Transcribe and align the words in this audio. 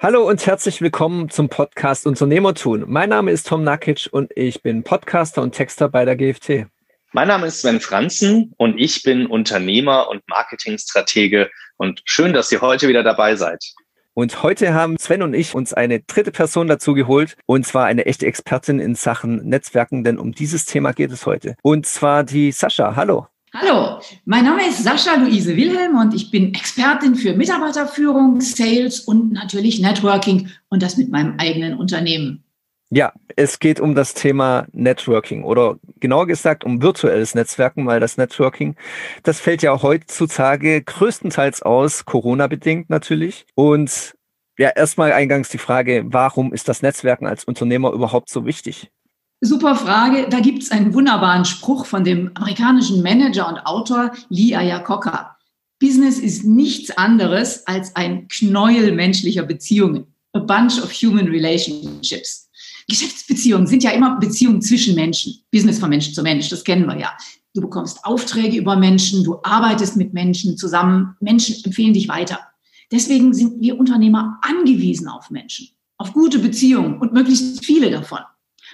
Hallo 0.00 0.28
und 0.28 0.46
herzlich 0.46 0.80
willkommen 0.80 1.28
zum 1.28 1.48
Podcast 1.48 2.06
Unternehmertun. 2.06 2.84
Mein 2.86 3.08
Name 3.08 3.32
ist 3.32 3.48
Tom 3.48 3.64
Nakic 3.64 4.08
und 4.12 4.30
ich 4.36 4.62
bin 4.62 4.84
Podcaster 4.84 5.42
und 5.42 5.56
Texter 5.56 5.88
bei 5.88 6.04
der 6.04 6.14
GFT. 6.14 6.66
Mein 7.10 7.26
Name 7.26 7.48
ist 7.48 7.62
Sven 7.62 7.80
Franzen 7.80 8.54
und 8.58 8.78
ich 8.78 9.02
bin 9.02 9.26
Unternehmer 9.26 10.08
und 10.08 10.22
Marketingstratege 10.28 11.50
und 11.78 12.00
schön, 12.04 12.32
dass 12.32 12.52
ihr 12.52 12.60
heute 12.60 12.86
wieder 12.86 13.02
dabei 13.02 13.34
seid. 13.34 13.58
Und 14.14 14.44
heute 14.44 14.72
haben 14.72 14.96
Sven 15.00 15.22
und 15.22 15.34
ich 15.34 15.56
uns 15.56 15.74
eine 15.74 15.98
dritte 15.98 16.30
Person 16.30 16.68
dazu 16.68 16.94
geholt, 16.94 17.36
und 17.46 17.66
zwar 17.66 17.86
eine 17.86 18.06
echte 18.06 18.26
Expertin 18.26 18.78
in 18.78 18.94
Sachen 18.94 19.48
Netzwerken, 19.48 20.04
denn 20.04 20.18
um 20.18 20.30
dieses 20.30 20.64
Thema 20.64 20.92
geht 20.92 21.10
es 21.10 21.26
heute. 21.26 21.56
Und 21.62 21.86
zwar 21.86 22.22
die 22.22 22.52
Sascha. 22.52 22.94
Hallo. 22.94 23.26
Hallo, 23.54 24.00
mein 24.26 24.44
Name 24.44 24.68
ist 24.68 24.84
Sascha 24.84 25.14
Luise 25.14 25.56
Wilhelm 25.56 25.96
und 25.96 26.14
ich 26.14 26.30
bin 26.30 26.52
Expertin 26.52 27.14
für 27.14 27.32
Mitarbeiterführung, 27.32 28.42
Sales 28.42 29.00
und 29.00 29.32
natürlich 29.32 29.80
Networking 29.80 30.50
und 30.68 30.82
das 30.82 30.98
mit 30.98 31.10
meinem 31.10 31.34
eigenen 31.38 31.74
Unternehmen. 31.74 32.44
Ja, 32.90 33.12
es 33.36 33.58
geht 33.58 33.80
um 33.80 33.94
das 33.94 34.12
Thema 34.12 34.66
Networking 34.72 35.44
oder 35.44 35.78
genauer 35.98 36.26
gesagt 36.26 36.62
um 36.62 36.82
virtuelles 36.82 37.34
Netzwerken, 37.34 37.86
weil 37.86 38.00
das 38.00 38.18
Networking, 38.18 38.76
das 39.22 39.40
fällt 39.40 39.62
ja 39.62 39.80
heutzutage 39.82 40.82
größtenteils 40.82 41.62
aus, 41.62 42.04
Corona-bedingt 42.04 42.90
natürlich. 42.90 43.46
Und 43.54 44.14
ja, 44.58 44.70
erstmal 44.70 45.12
eingangs 45.12 45.48
die 45.48 45.58
Frage, 45.58 46.04
warum 46.06 46.52
ist 46.52 46.68
das 46.68 46.82
Netzwerken 46.82 47.26
als 47.26 47.44
Unternehmer 47.44 47.92
überhaupt 47.92 48.28
so 48.28 48.44
wichtig? 48.44 48.90
Super 49.40 49.76
Frage. 49.76 50.26
Da 50.28 50.40
gibt 50.40 50.64
es 50.64 50.72
einen 50.72 50.94
wunderbaren 50.94 51.44
Spruch 51.44 51.86
von 51.86 52.02
dem 52.02 52.32
amerikanischen 52.34 53.02
Manager 53.02 53.48
und 53.48 53.58
Autor 53.66 54.10
Lee 54.30 54.52
Iacocca. 54.52 55.36
Business 55.78 56.18
ist 56.18 56.44
nichts 56.44 56.90
anderes 56.90 57.64
als 57.68 57.94
ein 57.94 58.26
Knäuel 58.26 58.92
menschlicher 58.92 59.44
Beziehungen. 59.44 60.06
A 60.32 60.40
bunch 60.40 60.82
of 60.82 60.92
human 60.92 61.28
relationships. 61.28 62.50
Geschäftsbeziehungen 62.88 63.68
sind 63.68 63.84
ja 63.84 63.90
immer 63.90 64.18
Beziehungen 64.18 64.60
zwischen 64.60 64.96
Menschen. 64.96 65.34
Business 65.52 65.78
von 65.78 65.90
Mensch 65.90 66.12
zu 66.12 66.22
Mensch, 66.22 66.48
das 66.48 66.64
kennen 66.64 66.86
wir 66.86 66.98
ja. 66.98 67.12
Du 67.54 67.60
bekommst 67.60 68.04
Aufträge 68.04 68.56
über 68.56 68.74
Menschen, 68.74 69.22
du 69.22 69.38
arbeitest 69.44 69.96
mit 69.96 70.14
Menschen 70.14 70.56
zusammen, 70.56 71.14
Menschen 71.20 71.64
empfehlen 71.64 71.94
dich 71.94 72.08
weiter. 72.08 72.40
Deswegen 72.90 73.32
sind 73.32 73.60
wir 73.60 73.78
Unternehmer 73.78 74.40
angewiesen 74.42 75.06
auf 75.06 75.30
Menschen, 75.30 75.68
auf 75.96 76.12
gute 76.12 76.40
Beziehungen 76.40 76.98
und 76.98 77.12
möglichst 77.12 77.64
viele 77.64 77.90
davon. 77.90 78.20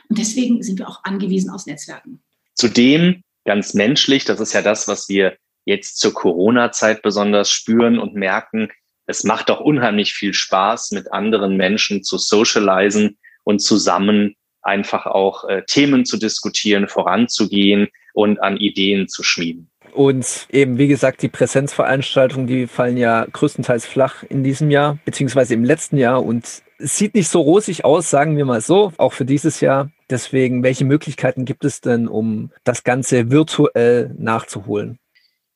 Und 0.08 0.18
deswegen 0.18 0.62
sind 0.62 0.78
wir 0.78 0.88
auch 0.88 1.04
angewiesen 1.04 1.50
aus 1.50 1.66
Netzwerken. 1.66 2.22
Zudem 2.54 3.22
ganz 3.44 3.74
menschlich, 3.74 4.24
das 4.24 4.40
ist 4.40 4.52
ja 4.52 4.62
das, 4.62 4.88
was 4.88 5.08
wir 5.08 5.36
jetzt 5.64 5.98
zur 5.98 6.12
Corona-Zeit 6.12 7.02
besonders 7.02 7.50
spüren 7.50 7.98
und 7.98 8.14
merken. 8.14 8.68
Es 9.06 9.24
macht 9.24 9.48
doch 9.48 9.60
unheimlich 9.60 10.14
viel 10.14 10.34
Spaß, 10.34 10.92
mit 10.92 11.12
anderen 11.12 11.56
Menschen 11.56 12.02
zu 12.02 12.18
socialisen 12.18 13.18
und 13.44 13.60
zusammen 13.60 14.34
einfach 14.62 15.06
auch 15.06 15.44
äh, 15.44 15.62
Themen 15.66 16.04
zu 16.04 16.16
diskutieren, 16.16 16.88
voranzugehen 16.88 17.88
und 18.14 18.42
an 18.42 18.56
Ideen 18.56 19.08
zu 19.08 19.22
schmieden. 19.22 19.70
Und 19.92 20.48
eben, 20.50 20.78
wie 20.78 20.88
gesagt, 20.88 21.22
die 21.22 21.28
Präsenzveranstaltungen, 21.28 22.46
die 22.48 22.66
fallen 22.66 22.96
ja 22.96 23.26
größtenteils 23.30 23.86
flach 23.86 24.24
in 24.24 24.42
diesem 24.42 24.70
Jahr, 24.70 24.98
beziehungsweise 25.04 25.54
im 25.54 25.62
letzten 25.62 25.98
Jahr. 25.98 26.24
Und 26.24 26.62
es 26.78 26.98
sieht 26.98 27.14
nicht 27.14 27.28
so 27.28 27.40
rosig 27.40 27.84
aus, 27.84 28.10
sagen 28.10 28.36
wir 28.36 28.44
mal 28.44 28.60
so, 28.60 28.92
auch 28.96 29.12
für 29.12 29.24
dieses 29.24 29.60
Jahr. 29.60 29.90
Deswegen, 30.10 30.62
welche 30.62 30.84
Möglichkeiten 30.84 31.44
gibt 31.44 31.64
es 31.64 31.80
denn, 31.80 32.08
um 32.08 32.50
das 32.64 32.84
Ganze 32.84 33.30
virtuell 33.30 34.14
nachzuholen? 34.18 34.98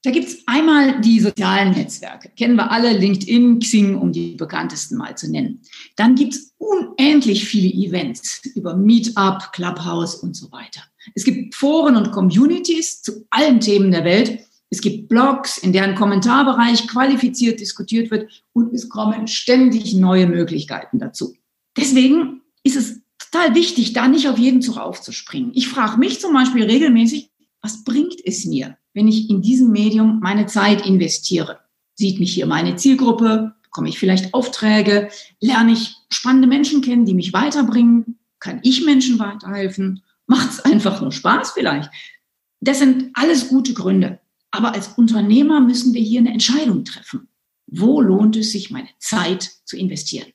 Da 0.05 0.13
gibt 0.13 0.29
es 0.29 0.43
einmal 0.47 1.01
die 1.01 1.19
sozialen 1.19 1.73
Netzwerke. 1.73 2.31
Kennen 2.37 2.55
wir 2.55 2.71
alle, 2.71 2.97
LinkedIn, 2.97 3.59
Xing, 3.59 3.97
um 3.97 4.13
die 4.13 4.37
bekanntesten 4.37 4.97
mal 4.97 5.17
zu 5.17 5.31
nennen. 5.31 5.61
Dann 5.97 6.15
gibt 6.15 6.35
es 6.35 6.55
unendlich 6.59 7.45
viele 7.47 7.69
Events 7.69 8.41
über 8.55 8.77
Meetup, 8.77 9.53
Clubhouse 9.53 10.15
und 10.15 10.37
so 10.37 10.53
weiter. 10.53 10.83
Es 11.15 11.25
gibt 11.25 11.55
Foren 11.55 11.97
und 11.97 12.13
Communities 12.13 13.03
zu 13.03 13.27
allen 13.31 13.59
Themen 13.59 13.91
der 13.91 14.05
Welt. 14.05 14.39
Es 14.71 14.81
gibt 14.81 15.09
Blogs, 15.09 15.59
in 15.59 15.73
deren 15.73 15.97
Kommentarbereich 15.97 16.87
qualifiziert 16.87 17.59
diskutiert 17.59 18.11
wird 18.13 18.31
und 18.53 18.73
es 18.73 18.89
kommen 18.89 19.27
ständig 19.27 19.95
neue 19.95 20.27
Möglichkeiten 20.27 21.01
dazu. 21.01 21.35
Deswegen 21.77 22.43
ist 22.63 22.77
es 22.77 23.01
total 23.31 23.55
wichtig, 23.55 23.93
da 23.93 24.09
nicht 24.09 24.29
auf 24.29 24.39
jeden 24.39 24.63
Zug 24.63 24.79
aufzuspringen. 24.79 25.53
Ich 25.55 25.69
frage 25.69 25.99
mich 25.99 26.21
zum 26.21 26.33
Beispiel 26.33 26.65
regelmäßig, 26.65 27.31
was 27.63 27.85
bringt 27.85 28.17
es 28.25 28.45
mir, 28.45 28.77
wenn 28.95 29.09
ich 29.09 29.31
in 29.31 29.43
diesem 29.43 29.71
Medium 29.71 30.21
meine 30.21 30.47
Zeit 30.47 30.87
investiere? 30.87 31.61
Sieht 31.95 32.21
mich 32.21 32.33
hier 32.33 32.47
meine 32.47 32.77
Zielgruppe? 32.77 33.55
Bekomme 33.63 33.89
ich 33.89 33.99
vielleicht 33.99 34.33
Aufträge? 34.33 35.11
Lerne 35.41 35.73
ich 35.73 35.97
spannende 36.11 36.47
Menschen 36.47 36.81
kennen, 36.81 37.05
die 37.05 37.15
mich 37.15 37.33
weiterbringen? 37.33 38.19
Kann 38.39 38.61
ich 38.63 38.85
Menschen 38.85 39.19
weiterhelfen? 39.19 40.03
Macht 40.27 40.51
es 40.51 40.61
einfach 40.61 41.01
nur 41.01 41.13
Spaß 41.13 41.53
vielleicht? 41.53 41.91
Das 42.61 42.79
sind 42.79 43.11
alles 43.15 43.49
gute 43.49 43.75
Gründe. 43.75 44.21
Aber 44.51 44.75
als 44.75 44.89
Unternehmer 44.89 45.61
müssen 45.61 45.95
wir 45.95 46.01
hier 46.01 46.21
eine 46.21 46.33
Entscheidung 46.33 46.85
treffen. 46.85 47.29
Wo 47.67 48.01
lohnt 48.01 48.37
es 48.37 48.53
sich, 48.53 48.71
meine 48.71 48.89
Zeit 48.99 49.51
zu 49.65 49.77
investieren? 49.77 50.33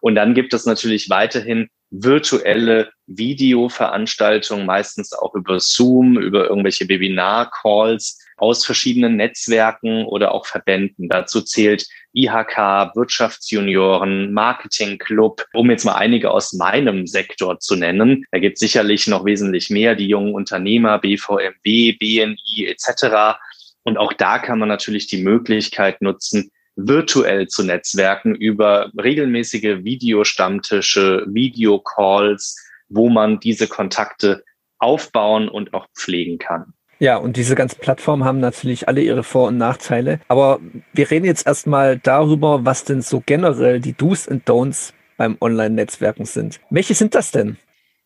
Und 0.00 0.14
dann 0.14 0.34
gibt 0.34 0.54
es 0.54 0.64
natürlich 0.64 1.10
weiterhin 1.10 1.68
virtuelle 1.90 2.92
Videoveranstaltungen, 3.06 4.64
meistens 4.64 5.12
auch 5.12 5.34
über 5.34 5.58
Zoom, 5.58 6.18
über 6.18 6.48
irgendwelche 6.48 6.88
Webinar-Calls 6.88 8.18
aus 8.36 8.64
verschiedenen 8.64 9.16
Netzwerken 9.16 10.06
oder 10.06 10.32
auch 10.32 10.46
Verbänden. 10.46 11.08
Dazu 11.08 11.42
zählt 11.42 11.86
IHK, 12.12 12.94
Wirtschaftsjunioren, 12.94 14.32
Marketingclub, 14.32 15.44
um 15.52 15.70
jetzt 15.70 15.84
mal 15.84 15.96
einige 15.96 16.30
aus 16.30 16.52
meinem 16.52 17.06
Sektor 17.06 17.58
zu 17.58 17.76
nennen. 17.76 18.24
Da 18.30 18.38
gibt 18.38 18.54
es 18.54 18.60
sicherlich 18.60 19.06
noch 19.08 19.24
wesentlich 19.24 19.68
mehr, 19.68 19.94
die 19.94 20.08
jungen 20.08 20.34
Unternehmer, 20.34 20.98
BVMW, 20.98 21.92
BNI 21.92 22.66
etc. 22.66 23.38
Und 23.82 23.98
auch 23.98 24.12
da 24.12 24.38
kann 24.38 24.58
man 24.58 24.68
natürlich 24.68 25.06
die 25.06 25.22
Möglichkeit 25.22 26.00
nutzen, 26.00 26.50
virtuell 26.76 27.48
zu 27.48 27.62
netzwerken 27.62 28.34
über 28.34 28.90
regelmäßige 29.00 29.84
Videostammtische, 29.84 31.24
Videocalls, 31.28 32.56
wo 32.88 33.08
man 33.08 33.40
diese 33.40 33.66
Kontakte 33.66 34.44
aufbauen 34.78 35.48
und 35.48 35.74
auch 35.74 35.86
pflegen 35.96 36.38
kann. 36.38 36.72
Ja, 36.98 37.16
und 37.16 37.38
diese 37.38 37.54
ganzen 37.54 37.80
Plattformen 37.80 38.24
haben 38.24 38.40
natürlich 38.40 38.86
alle 38.86 39.00
ihre 39.00 39.22
Vor- 39.22 39.48
und 39.48 39.56
Nachteile. 39.56 40.20
Aber 40.28 40.60
wir 40.92 41.10
reden 41.10 41.24
jetzt 41.24 41.46
erstmal 41.46 41.98
darüber, 41.98 42.66
was 42.66 42.84
denn 42.84 43.00
so 43.00 43.22
generell 43.24 43.80
die 43.80 43.94
Do's 43.94 44.28
und 44.28 44.46
Don'ts 44.46 44.92
beim 45.16 45.38
Online-Netzwerken 45.40 46.26
sind. 46.26 46.60
Welche 46.68 46.94
sind 46.94 47.14
das 47.14 47.30
denn? 47.30 47.56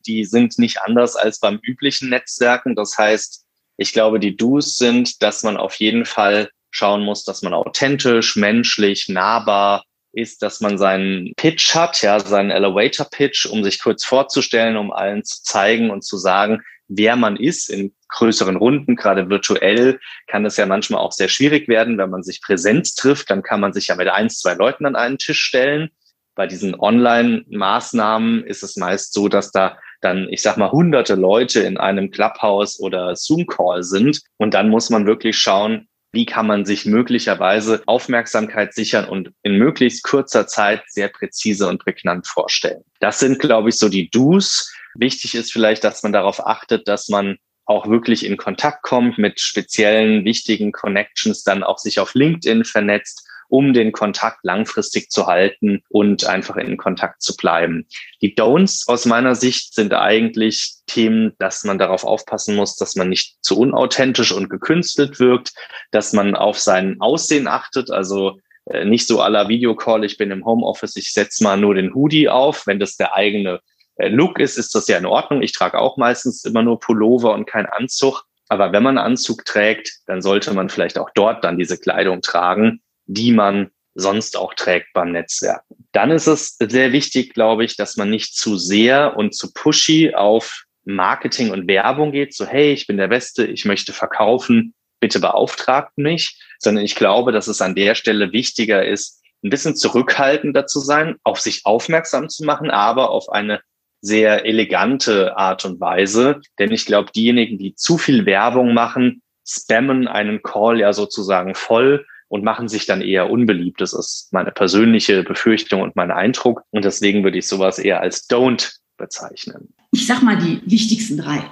Die 0.07 0.25
sind 0.25 0.59
nicht 0.59 0.81
anders 0.83 1.17
als 1.17 1.41
beim 1.41 1.59
üblichen 1.63 2.09
Netzwerken. 2.09 2.77
Das 2.77 2.97
heißt, 2.97 3.45
ich 3.79 3.93
glaube, 3.93 4.21
die 4.21 4.37
Do's 4.37 4.77
sind, 4.77 5.23
dass 5.23 5.43
man 5.43 5.57
auf 5.57 5.75
jeden 5.77 6.05
Fall 6.05 6.51
schauen 6.75 7.03
muss, 7.03 7.25
dass 7.25 7.43
man 7.43 7.55
authentisch, 7.55 8.37
menschlich, 8.37 9.09
nahbar 9.09 9.85
ist, 10.13 10.43
dass 10.43 10.61
man 10.61 10.77
seinen 10.77 11.33
Pitch 11.37 11.75
hat, 11.75 12.03
ja, 12.03 12.19
seinen 12.21 12.51
Elevator 12.51 13.07
Pitch, 13.11 13.47
um 13.47 13.65
sich 13.65 13.81
kurz 13.81 14.05
vorzustellen, 14.05 14.77
um 14.77 14.93
allen 14.93 15.25
zu 15.25 15.43
zeigen 15.43 15.91
und 15.91 16.05
zu 16.05 16.17
sagen, 16.17 16.63
wer 16.89 17.17
man 17.17 17.37
ist 17.37 17.71
in 17.71 17.95
größeren 18.09 18.57
Runden, 18.57 18.97
gerade 18.97 19.31
virtuell 19.31 19.99
kann 20.27 20.45
es 20.45 20.57
ja 20.57 20.67
manchmal 20.67 21.01
auch 21.01 21.13
sehr 21.13 21.29
schwierig 21.29 21.69
werden, 21.69 21.99
wenn 21.99 22.11
man 22.11 22.23
sich 22.23 22.43
Präsenz 22.43 22.95
trifft, 22.95 23.31
dann 23.31 23.43
kann 23.43 23.61
man 23.61 23.73
sich 23.73 23.89
ja 23.89 23.97
mit 23.97 24.09
eins, 24.09 24.39
zwei 24.39 24.55
Leuten 24.55 24.87
an 24.87 24.97
einen 24.97 25.19
Tisch 25.19 25.41
stellen. 25.41 25.91
Bei 26.37 26.47
diesen 26.47 26.79
Online-Maßnahmen 26.79 28.45
ist 28.45 28.63
es 28.65 28.77
meist 28.77 29.13
so, 29.13 29.29
dass 29.29 29.53
da 29.53 29.79
dann, 30.01 30.29
ich 30.29 30.43
sag 30.43 30.57
mal, 30.57 30.71
hunderte 30.71 31.15
Leute 31.15 31.61
in 31.61 31.79
einem 31.79 32.11
Clubhouse 32.11 32.79
oder 32.81 33.17
Zoom-Call 33.17 33.83
sind. 33.83 34.21
Und 34.37 34.53
dann 34.53 34.69
muss 34.69 34.91
man 34.91 35.07
wirklich 35.07 35.39
schauen, 35.39 35.89
wie 36.15 36.27
kann 36.27 36.47
man 36.47 36.65
sich 36.65 36.87
möglicherweise 36.87 37.83
Aufmerksamkeit 37.87 38.75
sichern 38.75 39.09
und 39.09 39.33
in 39.43 39.57
möglichst 39.57 40.05
kurzer 40.05 40.47
Zeit 40.47 40.83
sehr 40.89 41.09
präzise 41.09 41.69
und 41.69 41.83
prägnant 41.83 42.27
vorstellen. 42.27 42.83
Das 43.01 43.19
sind, 43.19 43.39
glaube 43.39 43.69
ich, 43.69 43.77
so 43.77 43.89
die 43.89 44.09
Do's. 44.11 44.73
Wichtig 44.95 45.35
ist 45.35 45.53
vielleicht, 45.53 45.85
dass 45.85 46.03
man 46.03 46.13
darauf 46.13 46.47
achtet, 46.47 46.89
dass 46.89 47.09
man 47.09 47.37
auch 47.67 47.89
wirklich 47.89 48.25
in 48.25 48.37
Kontakt 48.37 48.83
kommt 48.83 49.19
mit 49.19 49.41
speziellen 49.41 50.25
wichtigen 50.25 50.73
Connections, 50.73 51.45
dann 51.45 51.63
auch 51.63 51.79
sich 51.79 51.99
auf 51.99 52.15
LinkedIn 52.15 52.65
vernetzt 52.65 53.24
um 53.49 53.73
den 53.73 53.93
Kontakt 53.93 54.39
langfristig 54.43 55.11
zu 55.11 55.27
halten 55.27 55.83
und 55.89 56.27
einfach 56.27 56.57
in 56.57 56.77
Kontakt 56.77 57.23
zu 57.23 57.37
bleiben. 57.37 57.87
Die 58.21 58.35
Don'ts 58.35 58.89
aus 58.89 59.07
meiner 59.07 59.35
Sicht 59.35 59.75
sind 59.75 59.93
eigentlich 59.95 60.75
Themen, 60.87 61.33
dass 61.39 61.65
man 61.65 61.79
darauf 61.79 62.05
aufpassen 62.05 62.57
muss, 62.57 62.77
dass 62.77 62.97
man 62.97 63.09
nicht 63.09 63.37
zu 63.43 63.59
unauthentisch 63.59 64.33
und 64.33 64.49
gekünstelt 64.49 65.21
wirkt, 65.21 65.53
dass 65.91 66.13
man 66.13 66.35
auf 66.35 66.59
sein 66.59 67.01
Aussehen 67.01 67.49
achtet, 67.49 67.91
also 67.91 68.39
äh, 68.67 68.85
nicht 68.85 69.07
so 69.07 69.21
aller 69.21 69.49
Videocall, 69.49 70.05
ich 70.05 70.17
bin 70.17 70.31
im 70.31 70.45
Homeoffice, 70.45 70.97
ich 70.97 71.13
setze 71.13 71.45
mal 71.45 71.57
nur 71.57 71.75
den 71.75 71.95
Hoodie 71.95 72.29
auf, 72.29 72.67
wenn 72.67 72.79
das 72.79 72.97
der 72.97 73.15
eigene 73.15 73.61
äh, 73.97 74.09
Look 74.09 74.39
ist, 74.39 74.59
ist 74.59 74.75
das 74.75 74.89
ja 74.89 74.99
in 74.99 75.07
Ordnung. 75.07 75.43
Ich 75.43 75.53
trage 75.53 75.79
auch 75.79 75.97
meistens 75.97 76.45
immer 76.45 76.63
nur 76.63 76.81
Pullover 76.81 77.33
und 77.35 77.47
keinen 77.47 77.67
Anzug. 77.67 78.25
Aber 78.49 78.73
wenn 78.73 78.83
man 78.83 78.99
Anzug 78.99 79.45
trägt, 79.45 79.91
dann 80.07 80.21
sollte 80.21 80.53
man 80.53 80.69
vielleicht 80.69 80.99
auch 80.99 81.11
dort 81.15 81.45
dann 81.45 81.59
diese 81.59 81.79
Kleidung 81.79 82.21
tragen, 82.21 82.81
die 83.07 83.33
man 83.33 83.71
sonst 83.95 84.37
auch 84.37 84.55
trägt 84.55 84.93
beim 84.93 85.13
Netzwerken. 85.13 85.87
Dann 85.93 86.11
ist 86.11 86.27
es 86.27 86.57
sehr 86.59 86.93
wichtig, 86.93 87.33
glaube 87.33 87.65
ich, 87.65 87.77
dass 87.77 87.97
man 87.97 88.11
nicht 88.11 88.35
zu 88.35 88.57
sehr 88.57 89.17
und 89.17 89.35
zu 89.35 89.53
pushy 89.53 90.15
auf 90.15 90.65
Marketing 90.85 91.51
und 91.51 91.69
Werbung 91.69 92.13
geht, 92.13 92.35
so 92.35 92.47
hey, 92.47 92.73
ich 92.73 92.87
bin 92.87 92.97
der 92.97 93.09
Beste, 93.09 93.47
ich 93.47 93.65
möchte 93.65 93.93
verkaufen, 93.93 94.75
bitte 95.01 95.21
beauftragt 95.21 95.97
mich, 95.97 96.41
sondern 96.59 96.85
ich 96.85 96.95
glaube, 96.95 97.33
dass 97.33 97.47
es 97.47 97.61
an 97.61 97.75
der 97.75 97.95
Stelle 97.95 98.33
wichtiger 98.33 98.85
ist, 98.85 99.23
ein 99.43 99.51
bisschen 99.51 99.77
zurückhaltender 99.77 100.67
zu 100.67 100.81
sein, 100.81 101.17
auf 101.23 101.41
sich 101.41 101.65
aufmerksam 101.65 102.29
zu 102.29 102.45
machen, 102.45 102.71
aber 102.71 103.11
auf 103.11 103.29
eine 103.29 103.61
sehr 104.01 104.45
elegante 104.45 105.37
Art 105.37 105.65
und 105.65 105.81
Weise. 105.81 106.41
Denn 106.59 106.73
ich 106.73 106.87
glaube, 106.87 107.13
diejenigen, 107.13 107.59
die 107.59 107.75
zu 107.75 107.99
viel 107.99 108.27
Werbung 108.27 108.75
machen, 108.75 109.23
spammen 109.47 110.09
einen 110.09 110.43
Call 110.43 110.81
ja 110.81 110.93
sozusagen 110.93 111.55
voll 111.55 112.07
und 112.35 112.43
machen 112.43 112.67
sich 112.69 112.85
dann 112.85 113.01
eher 113.01 113.31
unbeliebt. 113.31 113.81
Das 113.81 113.93
ist 113.93 114.33
meine 114.33 114.51
persönliche 114.51 115.23
Befürchtung 115.23 115.83
und 115.83 115.95
mein 115.95 116.11
Eindruck. 116.11 116.65
Und 116.73 116.85
deswegen 116.85 117.23
würde 117.23 117.39
ich 117.39 117.47
sowas 117.47 117.79
eher 117.79 118.01
als 118.01 118.29
Don't 118.29 118.73
bezeichnen. 118.97 119.73
Ich 119.93 120.09
sag 120.09 120.21
mal 120.25 120.37
die 120.37 120.61
wichtigsten 120.69 121.17
drei. 121.17 121.45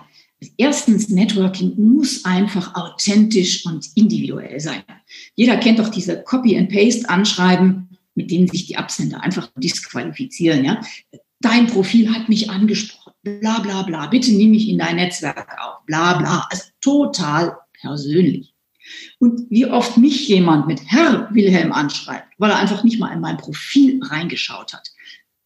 Erstens, 0.57 1.09
Networking 1.09 1.75
muss 1.77 2.25
einfach 2.25 2.75
authentisch 2.75 3.65
und 3.65 3.91
individuell 3.95 4.59
sein. 4.59 4.83
Jeder 5.37 5.57
kennt 5.59 5.79
doch 5.79 5.89
diese 5.89 6.21
Copy-and-Paste-Anschreiben, 6.25 7.97
mit 8.17 8.33
denen 8.33 8.49
sich 8.49 8.67
die 8.67 8.77
Absender 8.77 9.23
einfach 9.23 9.53
disqualifizieren. 9.55 10.65
Ja? 10.65 10.81
Dein 11.39 11.69
Profil 11.69 12.13
hat 12.13 12.29
mich 12.29 12.51
angesprochen, 12.51 13.13
bla 13.23 13.61
bla 13.61 13.83
bla, 13.83 14.09
bitte 14.09 14.33
nimm 14.33 14.51
mich 14.51 14.69
in 14.69 14.79
dein 14.79 14.97
Netzwerk 14.97 15.47
auf, 15.61 15.87
bla 15.87 16.19
bla. 16.19 16.49
Also 16.51 16.65
total 16.81 17.57
persönlich. 17.81 18.52
Und 19.19 19.51
wie 19.51 19.67
oft 19.67 19.97
mich 19.97 20.29
jemand 20.29 20.67
mit 20.67 20.81
Herr 20.87 21.29
Wilhelm 21.33 21.73
anschreibt, 21.73 22.29
weil 22.39 22.51
er 22.51 22.59
einfach 22.59 22.85
nicht 22.85 22.99
mal 22.99 23.13
in 23.13 23.21
mein 23.21 23.37
Profil 23.37 24.01
reingeschaut 24.03 24.73
hat. 24.73 24.89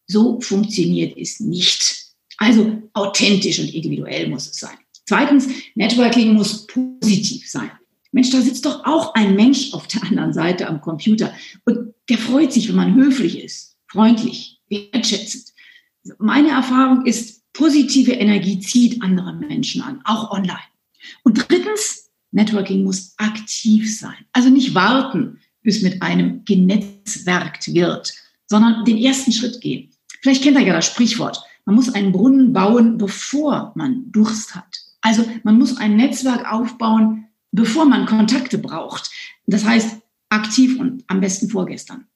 So 0.06 0.41
funktioniert 0.41 1.17
es 1.19 1.41
nicht. 1.41 2.06
Also 2.38 2.83
authentisch 2.93 3.59
und 3.59 3.75
individuell 3.75 4.29
muss 4.29 4.49
es 4.49 4.59
sein. 4.59 4.77
Zweitens, 5.06 5.49
Networking 5.75 6.35
muss 6.35 6.67
positiv 6.67 7.49
sein. 7.49 7.71
Mensch, 8.12 8.31
da 8.31 8.41
sitzt 8.41 8.65
doch 8.65 8.85
auch 8.85 9.15
ein 9.15 9.37
Mensch 9.37 9.73
auf 9.73 9.87
der 9.88 10.03
anderen 10.05 10.33
Seite 10.33 10.67
am 10.69 10.81
Computer 10.81 11.35
und 11.65 11.94
der 12.09 12.19
freut 12.19 12.53
sich, 12.53 12.69
wenn 12.69 12.77
man 12.77 12.94
höflich 12.94 13.43
ist, 13.43 13.77
freundlich, 13.88 14.61
wertschätzend. 14.69 15.53
Meine 16.19 16.50
Erfahrung 16.50 17.05
ist, 17.05 17.43
positive 17.53 18.12
Energie 18.12 18.61
zieht 18.61 19.03
andere 19.03 19.35
Menschen 19.35 19.83
an, 19.83 20.00
auch 20.05 20.31
online. 20.31 20.59
Und 21.25 21.47
drittens, 21.49 22.06
Networking 22.31 22.84
muss 22.84 23.14
aktiv 23.17 23.99
sein. 23.99 24.17
Also 24.32 24.50
nicht 24.50 24.75
warten, 24.75 25.40
bis 25.62 25.82
mit 25.82 26.02
einem 26.02 26.44
genetzwerkt 26.44 27.73
wird, 27.73 28.12
sondern 28.46 28.84
den 28.84 28.99
ersten 28.99 29.32
Schritt 29.32 29.61
gehen. 29.61 29.90
Vielleicht 30.23 30.43
kennt 30.43 30.56
ihr 30.58 30.64
ja 30.64 30.75
das 30.75 30.87
Sprichwort. 30.87 31.43
Man 31.64 31.75
muss 31.75 31.94
einen 31.94 32.12
Brunnen 32.12 32.52
bauen, 32.52 32.99
bevor 32.99 33.73
man 33.75 34.11
Durst 34.12 34.55
hat. 34.55 34.76
Also 35.00 35.25
man 35.43 35.58
muss 35.58 35.76
ein 35.76 35.96
Netzwerk 35.96 36.50
aufbauen, 36.50 37.26
bevor 37.52 37.84
man 37.84 38.06
Kontakte 38.06 38.58
braucht. 38.58 39.11
Das 39.46 39.64
heißt, 39.64 39.96
aktiv 40.28 40.78
und 40.78 41.05
am 41.08 41.20
besten 41.20 41.49
vorgestern. 41.49 42.06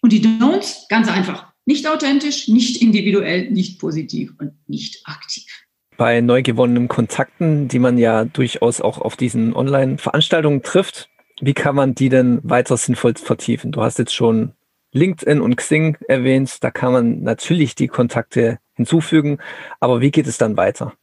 Und 0.00 0.12
die 0.12 0.22
Don'ts, 0.22 0.88
ganz 0.88 1.08
einfach. 1.08 1.52
Nicht 1.66 1.86
authentisch, 1.86 2.48
nicht 2.48 2.80
individuell, 2.80 3.50
nicht 3.50 3.78
positiv 3.78 4.34
und 4.38 4.52
nicht 4.68 5.06
aktiv 5.06 5.44
bei 5.98 6.22
neu 6.22 6.42
gewonnenen 6.42 6.88
Kontakten, 6.88 7.68
die 7.68 7.80
man 7.80 7.98
ja 7.98 8.24
durchaus 8.24 8.80
auch 8.80 8.98
auf 8.98 9.16
diesen 9.16 9.54
Online-Veranstaltungen 9.54 10.62
trifft. 10.62 11.10
Wie 11.40 11.54
kann 11.54 11.74
man 11.74 11.94
die 11.94 12.08
denn 12.08 12.40
weiter 12.44 12.76
sinnvoll 12.76 13.14
vertiefen? 13.16 13.72
Du 13.72 13.82
hast 13.82 13.98
jetzt 13.98 14.14
schon 14.14 14.52
LinkedIn 14.92 15.40
und 15.40 15.56
Xing 15.56 15.98
erwähnt. 16.06 16.62
Da 16.62 16.70
kann 16.70 16.92
man 16.92 17.22
natürlich 17.22 17.74
die 17.74 17.88
Kontakte 17.88 18.58
hinzufügen. 18.74 19.38
Aber 19.80 20.00
wie 20.00 20.12
geht 20.12 20.28
es 20.28 20.38
dann 20.38 20.56
weiter? 20.56 20.94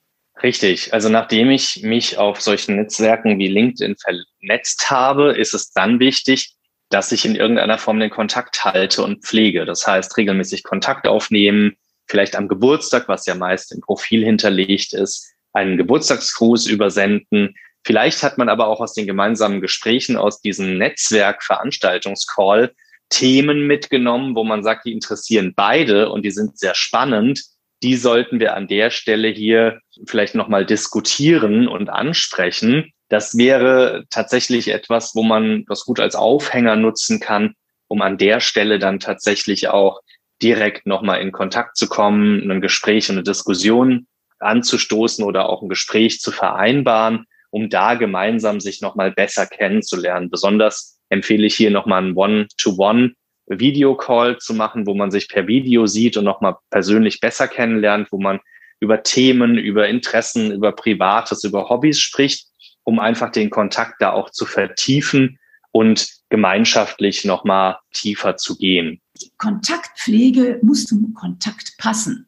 Richtig. 0.42 0.94
Also 0.94 1.10
nachdem 1.10 1.52
ich 1.52 1.84
mich 1.84 2.18
auf 2.18 2.42
solchen 2.42 2.78
Netzwerken 2.78 3.38
wie 3.38 3.48
LinkedIn 3.48 3.98
vernetzt 3.98 4.90
habe, 4.90 5.34
ist 5.34 5.54
es 5.54 5.72
dann 5.72 6.00
wichtig, 6.00 6.56
dass 6.90 7.12
ich 7.12 7.26
in 7.26 7.36
irgendeiner 7.36 7.78
Form 7.78 8.00
den 8.00 8.10
Kontakt 8.10 8.64
halte 8.64 9.04
und 9.04 9.26
pflege. 9.26 9.66
Das 9.66 9.86
heißt, 9.86 10.16
regelmäßig 10.16 10.64
Kontakt 10.64 11.08
aufnehmen, 11.08 11.76
vielleicht 12.08 12.36
am 12.36 12.48
Geburtstag, 12.48 13.08
was 13.08 13.26
ja 13.26 13.36
meist 13.36 13.72
im 13.72 13.82
Profil 13.82 14.24
hinterlegt 14.24 14.94
ist, 14.94 15.34
einen 15.54 15.78
Geburtstagsgruß 15.78 16.68
übersenden. 16.68 17.56
Vielleicht 17.84 18.24
hat 18.24 18.38
man 18.38 18.50
aber 18.50 18.68
auch 18.68 18.80
aus 18.80 18.94
den 18.94 19.08
gemeinsamen 19.08 19.62
Gesprächen 19.62 20.18
aus 20.18 20.42
diesem 20.42 20.78
Netzwerk-Veranstaltungscall 20.78 22.74
Themen 23.10 23.68
mitgenommen, 23.68 24.36
wo 24.36 24.44
man 24.44 24.64
sagt, 24.64 24.86
die 24.86 24.92
interessieren 24.92 25.54
beide 25.56 26.10
und 26.10 26.24
die 26.24 26.32
sind 26.32 26.58
sehr 26.58 26.76
spannend. 26.76 27.44
Die 27.84 27.96
sollten 27.96 28.40
wir 28.40 28.56
an 28.56 28.68
der 28.68 28.90
Stelle 28.90 29.28
hier 29.28 29.80
vielleicht 30.08 30.36
nochmal 30.36 30.66
diskutieren 30.66 31.68
und 31.68 31.90
ansprechen. 31.90 32.92
Das 33.10 33.38
wäre 33.38 34.06
tatsächlich 34.10 34.70
etwas, 34.70 35.14
wo 35.14 35.22
man 35.22 35.66
das 35.68 35.86
gut 35.86 36.00
als 36.00 36.16
Aufhänger 36.16 36.76
nutzen 36.76 37.20
kann, 37.20 37.54
um 37.88 38.02
an 38.02 38.18
der 38.18 38.40
Stelle 38.40 38.80
dann 38.80 39.00
tatsächlich 39.00 39.68
auch 39.68 40.02
direkt 40.42 40.86
nochmal 40.86 41.22
in 41.22 41.32
Kontakt 41.32 41.78
zu 41.78 41.88
kommen, 41.88 42.50
ein 42.52 42.62
Gespräch 42.62 43.10
und 43.10 43.16
eine 43.16 43.24
Diskussion 43.24 44.08
anzustoßen 44.40 45.24
oder 45.24 45.50
auch 45.50 45.62
ein 45.62 45.70
Gespräch 45.70 46.20
zu 46.20 46.32
vereinbaren, 46.32 47.26
um 47.50 47.70
da 47.70 47.96
gemeinsam 47.96 48.60
sich 48.60 48.82
nochmal 48.82 49.12
besser 49.12 49.48
kennenzulernen. 49.48 50.30
Besonders 50.30 51.00
empfehle 51.10 51.48
ich 51.48 51.56
hier 51.56 51.72
nochmal 51.72 52.04
einen 52.04 52.16
One-to-One 52.16 53.14
Video-Call 53.48 54.38
zu 54.40 54.54
machen, 54.54 54.88
wo 54.88 54.94
man 54.94 55.12
sich 55.12 55.30
per 55.30 55.48
Video 55.48 55.86
sieht 55.86 56.18
und 56.18 56.26
nochmal 56.26 56.58
persönlich 56.70 57.20
besser 57.20 57.48
kennenlernt, 57.48 58.12
wo 58.12 58.20
man 58.20 58.40
über 58.80 59.04
Themen, 59.04 59.58
über 59.58 59.88
Interessen, 59.88 60.52
über 60.52 60.72
Privates, 60.72 61.44
über 61.44 61.70
Hobbys 61.70 62.00
spricht, 62.00 62.48
um 62.84 63.00
einfach 63.00 63.32
den 63.32 63.50
Kontakt 63.50 64.02
da 64.02 64.12
auch 64.12 64.32
zu 64.32 64.46
vertiefen 64.46 65.40
und 65.72 66.08
gemeinschaftlich 66.30 67.26
nochmal 67.26 67.78
tiefer 67.94 68.38
zu 68.38 68.58
gehen. 68.58 69.02
Die 69.22 69.32
Kontaktpflege 69.38 70.60
muss 70.62 70.86
zum 70.86 71.14
Kontakt 71.14 71.78
passen. 71.78 72.28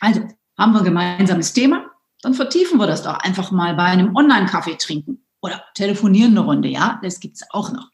Also 0.00 0.20
haben 0.58 0.72
wir 0.72 0.80
ein 0.80 0.84
gemeinsames 0.84 1.52
Thema, 1.52 1.90
dann 2.22 2.34
vertiefen 2.34 2.78
wir 2.78 2.86
das 2.86 3.02
doch 3.02 3.14
einfach 3.14 3.50
mal 3.50 3.74
bei 3.74 3.84
einem 3.84 4.14
Online-Kaffee 4.14 4.76
trinken 4.76 5.24
oder 5.40 5.64
telefonieren 5.74 6.32
eine 6.32 6.40
Runde, 6.40 6.68
ja, 6.68 7.00
das 7.02 7.20
gibt 7.20 7.36
es 7.36 7.44
auch 7.50 7.72
noch. 7.72 7.90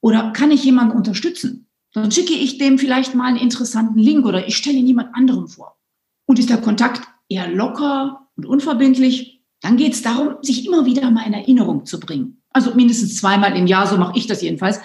Oder 0.00 0.32
kann 0.32 0.50
ich 0.50 0.64
jemanden 0.64 0.96
unterstützen? 0.96 1.68
Dann 1.92 2.10
schicke 2.10 2.34
ich 2.34 2.58
dem 2.58 2.78
vielleicht 2.78 3.14
mal 3.14 3.28
einen 3.28 3.36
interessanten 3.36 3.98
Link 3.98 4.26
oder 4.26 4.46
ich 4.46 4.56
stelle 4.56 4.76
ihn 4.76 4.86
jemand 4.86 5.14
anderem 5.14 5.46
vor. 5.46 5.78
Und 6.26 6.38
ist 6.38 6.50
der 6.50 6.60
Kontakt 6.60 7.02
eher 7.28 7.48
locker 7.48 8.28
und 8.36 8.46
unverbindlich, 8.46 9.42
dann 9.60 9.76
geht 9.76 9.94
es 9.94 10.02
darum, 10.02 10.36
sich 10.42 10.66
immer 10.66 10.84
wieder 10.84 11.10
mal 11.10 11.26
in 11.26 11.32
Erinnerung 11.32 11.86
zu 11.86 12.00
bringen. 12.00 12.42
Also 12.50 12.74
mindestens 12.74 13.16
zweimal 13.16 13.56
im 13.56 13.66
Jahr, 13.66 13.86
so 13.86 13.96
mache 13.96 14.18
ich 14.18 14.26
das 14.26 14.42
jedenfalls, 14.42 14.80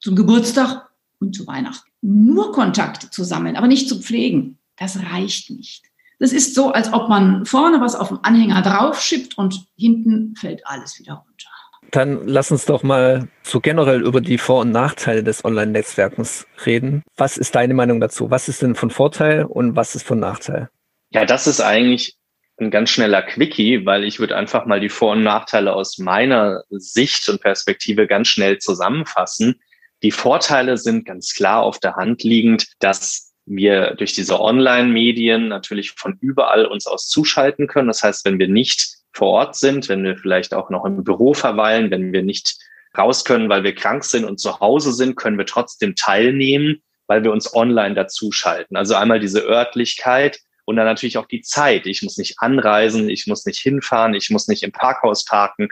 zum 0.00 0.16
Geburtstag 0.16 0.83
und 1.26 1.34
zu 1.34 1.46
Weihnachten. 1.46 1.90
Nur 2.02 2.52
Kontakte 2.52 3.10
zu 3.10 3.24
sammeln, 3.24 3.56
aber 3.56 3.66
nicht 3.66 3.88
zu 3.88 4.00
pflegen, 4.00 4.58
das 4.76 4.98
reicht 5.10 5.50
nicht. 5.50 5.84
Das 6.18 6.32
ist 6.32 6.54
so, 6.54 6.72
als 6.72 6.92
ob 6.92 7.08
man 7.08 7.44
vorne 7.44 7.80
was 7.80 7.96
auf 7.96 8.08
dem 8.08 8.20
Anhänger 8.22 8.62
draufschippt 8.62 9.36
und 9.36 9.66
hinten 9.76 10.36
fällt 10.36 10.66
alles 10.66 10.98
wieder 10.98 11.14
runter. 11.14 11.50
Dann 11.90 12.26
lass 12.26 12.50
uns 12.50 12.64
doch 12.64 12.82
mal 12.82 13.28
so 13.42 13.60
generell 13.60 14.02
über 14.02 14.20
die 14.20 14.38
Vor- 14.38 14.62
und 14.62 14.70
Nachteile 14.70 15.22
des 15.22 15.44
Online-Netzwerkens 15.44 16.46
reden. 16.64 17.02
Was 17.16 17.36
ist 17.36 17.54
deine 17.54 17.74
Meinung 17.74 18.00
dazu? 18.00 18.30
Was 18.30 18.48
ist 18.48 18.62
denn 18.62 18.74
von 18.74 18.90
Vorteil 18.90 19.44
und 19.44 19.76
was 19.76 19.94
ist 19.94 20.06
von 20.06 20.18
Nachteil? 20.18 20.70
Ja, 21.10 21.24
das 21.24 21.46
ist 21.46 21.60
eigentlich 21.60 22.16
ein 22.58 22.70
ganz 22.70 22.90
schneller 22.90 23.22
Quickie, 23.22 23.84
weil 23.84 24.04
ich 24.04 24.18
würde 24.18 24.36
einfach 24.36 24.66
mal 24.66 24.80
die 24.80 24.88
Vor- 24.88 25.12
und 25.12 25.22
Nachteile 25.22 25.72
aus 25.72 25.98
meiner 25.98 26.62
Sicht 26.70 27.28
und 27.28 27.40
Perspektive 27.40 28.06
ganz 28.06 28.28
schnell 28.28 28.58
zusammenfassen. 28.58 29.60
Die 30.04 30.10
Vorteile 30.10 30.76
sind 30.76 31.06
ganz 31.06 31.32
klar 31.32 31.62
auf 31.62 31.78
der 31.78 31.96
Hand 31.96 32.24
liegend, 32.24 32.66
dass 32.78 33.32
wir 33.46 33.94
durch 33.94 34.12
diese 34.12 34.38
Online-Medien 34.38 35.48
natürlich 35.48 35.92
von 35.92 36.18
überall 36.20 36.66
uns 36.66 36.86
aus 36.86 37.08
zuschalten 37.08 37.68
können. 37.68 37.88
Das 37.88 38.02
heißt, 38.02 38.26
wenn 38.26 38.38
wir 38.38 38.48
nicht 38.48 38.98
vor 39.14 39.28
Ort 39.28 39.56
sind, 39.56 39.88
wenn 39.88 40.04
wir 40.04 40.18
vielleicht 40.18 40.52
auch 40.52 40.68
noch 40.68 40.84
im 40.84 41.04
Büro 41.04 41.32
verweilen, 41.32 41.90
wenn 41.90 42.12
wir 42.12 42.22
nicht 42.22 42.54
raus 42.98 43.24
können, 43.24 43.48
weil 43.48 43.64
wir 43.64 43.74
krank 43.74 44.04
sind 44.04 44.26
und 44.26 44.38
zu 44.38 44.60
Hause 44.60 44.92
sind, 44.92 45.16
können 45.16 45.38
wir 45.38 45.46
trotzdem 45.46 45.94
teilnehmen, 45.94 46.82
weil 47.06 47.24
wir 47.24 47.32
uns 47.32 47.54
online 47.54 47.94
dazuschalten. 47.94 48.76
Also 48.76 48.96
einmal 48.96 49.20
diese 49.20 49.40
Örtlichkeit 49.40 50.38
und 50.66 50.76
dann 50.76 50.84
natürlich 50.84 51.16
auch 51.16 51.28
die 51.28 51.40
Zeit. 51.40 51.86
Ich 51.86 52.02
muss 52.02 52.18
nicht 52.18 52.40
anreisen, 52.40 53.08
ich 53.08 53.26
muss 53.26 53.46
nicht 53.46 53.60
hinfahren, 53.60 54.12
ich 54.12 54.28
muss 54.28 54.48
nicht 54.48 54.64
im 54.64 54.72
Parkhaus 54.72 55.24
parken. 55.24 55.70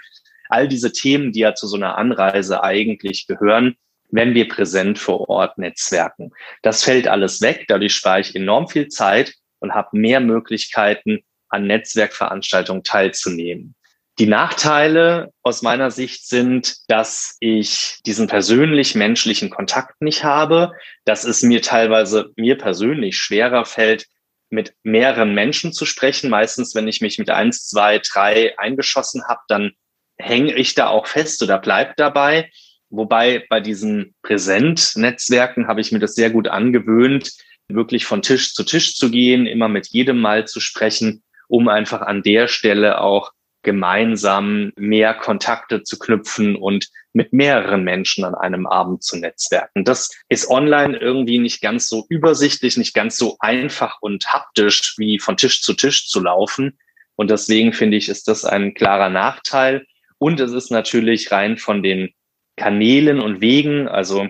All 0.48 0.68
diese 0.68 0.90
Themen, 0.90 1.32
die 1.32 1.40
ja 1.40 1.54
zu 1.54 1.66
so 1.66 1.76
einer 1.76 1.98
Anreise 1.98 2.62
eigentlich 2.62 3.26
gehören, 3.26 3.76
wenn 4.12 4.34
wir 4.34 4.46
präsent 4.46 4.98
vor 4.98 5.28
Ort 5.28 5.58
netzwerken. 5.58 6.30
Das 6.62 6.84
fällt 6.84 7.08
alles 7.08 7.40
weg, 7.40 7.64
dadurch 7.66 7.94
spare 7.94 8.20
ich 8.20 8.36
enorm 8.36 8.68
viel 8.68 8.88
Zeit 8.88 9.34
und 9.58 9.74
habe 9.74 9.98
mehr 9.98 10.20
Möglichkeiten, 10.20 11.24
an 11.48 11.66
Netzwerkveranstaltungen 11.66 12.82
teilzunehmen. 12.82 13.74
Die 14.18 14.26
Nachteile 14.26 15.32
aus 15.42 15.62
meiner 15.62 15.90
Sicht 15.90 16.28
sind, 16.28 16.76
dass 16.88 17.36
ich 17.40 18.00
diesen 18.04 18.26
persönlich 18.26 18.94
menschlichen 18.94 19.50
Kontakt 19.50 20.00
nicht 20.00 20.22
habe, 20.22 20.72
dass 21.04 21.24
es 21.24 21.42
mir 21.42 21.62
teilweise 21.62 22.30
mir 22.36 22.58
persönlich 22.58 23.16
schwerer 23.16 23.64
fällt, 23.64 24.06
mit 24.50 24.74
mehreren 24.82 25.34
Menschen 25.34 25.72
zu 25.72 25.86
sprechen. 25.86 26.28
Meistens, 26.28 26.74
wenn 26.74 26.88
ich 26.88 27.00
mich 27.00 27.18
mit 27.18 27.30
eins, 27.30 27.66
zwei, 27.68 28.00
drei 28.00 28.58
eingeschossen 28.58 29.24
habe, 29.26 29.40
dann 29.48 29.72
hänge 30.18 30.54
ich 30.54 30.74
da 30.74 30.88
auch 30.88 31.06
fest 31.06 31.42
oder 31.42 31.58
bleib 31.58 31.96
dabei. 31.96 32.50
Wobei 32.92 33.46
bei 33.48 33.60
diesen 33.60 34.14
Präsentnetzwerken 34.22 35.66
habe 35.66 35.80
ich 35.80 35.92
mir 35.92 35.98
das 35.98 36.14
sehr 36.14 36.28
gut 36.28 36.46
angewöhnt, 36.46 37.32
wirklich 37.66 38.04
von 38.04 38.20
Tisch 38.20 38.52
zu 38.52 38.64
Tisch 38.64 38.96
zu 38.96 39.10
gehen, 39.10 39.46
immer 39.46 39.68
mit 39.68 39.88
jedem 39.88 40.20
mal 40.20 40.46
zu 40.46 40.60
sprechen, 40.60 41.22
um 41.48 41.68
einfach 41.68 42.02
an 42.02 42.22
der 42.22 42.48
Stelle 42.48 43.00
auch 43.00 43.32
gemeinsam 43.62 44.72
mehr 44.76 45.14
Kontakte 45.14 45.84
zu 45.84 45.98
knüpfen 45.98 46.54
und 46.54 46.88
mit 47.14 47.32
mehreren 47.32 47.82
Menschen 47.82 48.24
an 48.24 48.34
einem 48.34 48.66
Abend 48.66 49.02
zu 49.02 49.16
netzwerken. 49.16 49.84
Das 49.84 50.10
ist 50.28 50.50
online 50.50 50.98
irgendwie 50.98 51.38
nicht 51.38 51.62
ganz 51.62 51.88
so 51.88 52.04
übersichtlich, 52.10 52.76
nicht 52.76 52.92
ganz 52.92 53.16
so 53.16 53.36
einfach 53.40 54.02
und 54.02 54.26
haptisch 54.26 54.96
wie 54.98 55.18
von 55.18 55.38
Tisch 55.38 55.62
zu 55.62 55.72
Tisch 55.72 56.08
zu 56.08 56.20
laufen. 56.20 56.78
Und 57.14 57.30
deswegen 57.30 57.72
finde 57.72 57.96
ich, 57.96 58.10
ist 58.10 58.28
das 58.28 58.44
ein 58.44 58.74
klarer 58.74 59.08
Nachteil. 59.08 59.86
Und 60.18 60.40
es 60.40 60.52
ist 60.52 60.70
natürlich 60.70 61.32
rein 61.32 61.56
von 61.56 61.82
den 61.82 62.12
Kanälen 62.56 63.20
und 63.20 63.40
Wegen, 63.40 63.88
also 63.88 64.28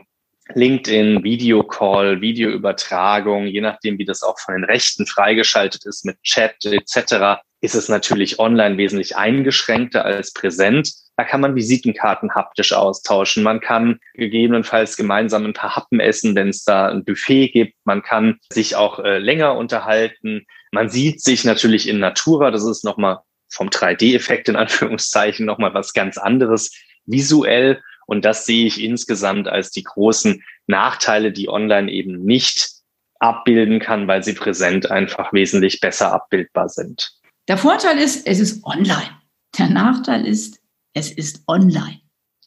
LinkedIn, 0.55 1.23
Videocall, 1.23 2.21
Videoübertragung, 2.21 3.47
je 3.47 3.61
nachdem, 3.61 3.99
wie 3.99 4.05
das 4.05 4.23
auch 4.23 4.39
von 4.39 4.55
den 4.55 4.65
Rechten 4.65 5.07
freigeschaltet 5.07 5.87
ist 5.87 6.05
mit 6.05 6.21
Chat 6.23 6.65
etc., 6.65 7.43
ist 7.61 7.75
es 7.77 7.89
natürlich 7.89 8.41
online 8.41 8.77
wesentlich 8.77 9.17
eingeschränkter 9.17 10.05
als 10.05 10.33
präsent. 10.33 10.93
Da 11.17 11.25
kann 11.25 11.41
man 11.41 11.55
Visitenkarten 11.55 12.35
haptisch 12.35 12.73
austauschen. 12.73 13.45
Man 13.45 13.61
kann 13.61 14.01
gegebenenfalls 14.15 14.97
gemeinsam 14.97 15.45
ein 15.45 15.53
paar 15.53 15.77
Happen 15.77 16.01
essen, 16.01 16.35
wenn 16.35 16.49
es 16.49 16.65
da 16.65 16.89
ein 16.89 17.05
Buffet 17.05 17.49
gibt. 17.49 17.75
Man 17.85 18.03
kann 18.03 18.39
sich 18.53 18.75
auch 18.75 18.99
äh, 18.99 19.19
länger 19.19 19.57
unterhalten. 19.57 20.47
Man 20.73 20.89
sieht 20.89 21.21
sich 21.21 21.45
natürlich 21.45 21.89
in 21.89 22.01
Natura. 22.01 22.51
Das 22.51 22.65
ist 22.65 22.83
nochmal 22.83 23.21
vom 23.49 23.69
3D-Effekt 23.69 24.49
in 24.49 24.57
Anführungszeichen 24.57 25.47
nochmal 25.47 25.73
was 25.73 25.93
ganz 25.93 26.19
anderes 26.19 26.73
visuell. 27.05 27.81
Und 28.07 28.25
das 28.25 28.47
sehe 28.47 28.67
ich 28.67 28.83
insgesamt 28.83 29.49
als 29.49 29.71
die 29.71 29.83
großen 29.83 30.43
Nachteile, 30.67 31.33
die 31.33 31.49
online 31.49 31.91
eben 31.91 32.25
nicht 32.25 32.71
abbilden 33.19 33.79
kann, 33.79 34.09
weil 34.09 34.23
sie 34.23 34.33
präsent 34.33 34.91
einfach 34.91 35.33
wesentlich 35.33 35.81
besser 35.81 36.13
abbildbar 36.13 36.69
sind. 36.69 37.13
Der 37.49 37.59
Vorteil 37.59 37.99
ist, 37.99 38.27
es 38.27 38.41
ist 38.41 38.65
online. 38.65 39.21
Der 39.59 39.69
Nachteil 39.69 40.27
ist, 40.27 40.61
es 40.95 41.11
ist 41.11 41.43
online. 41.47 42.01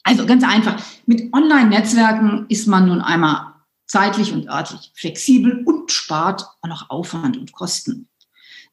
Also 0.04 0.26
ganz 0.26 0.44
einfach, 0.44 0.82
mit 1.06 1.34
Online-Netzwerken 1.34 2.46
ist 2.50 2.68
man 2.68 2.88
nun 2.88 3.02
einmal 3.02 3.54
zeitlich 3.88 4.34
und 4.34 4.48
örtlich 4.48 4.92
flexibel 4.96 5.64
und 5.66 5.92
spart 5.92 6.46
auch 6.62 6.68
noch 6.68 6.90
Aufwand 6.90 7.38
und 7.38 7.52
Kosten. 7.52 8.08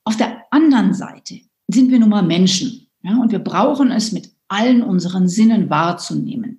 Auf 0.04 0.16
der 0.16 0.42
anderen 0.50 0.94
Seite 0.94 1.40
sind 1.68 1.90
wir 1.90 1.98
nun 1.98 2.08
mal 2.10 2.22
Menschen 2.22 2.88
ja, 3.02 3.16
und 3.16 3.32
wir 3.32 3.38
brauchen 3.38 3.90
es 3.90 4.12
mit 4.12 4.30
allen 4.48 4.82
unseren 4.82 5.28
Sinnen 5.28 5.70
wahrzunehmen. 5.70 6.51